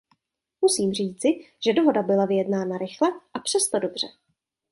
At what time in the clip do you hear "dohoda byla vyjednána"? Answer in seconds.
1.73-2.77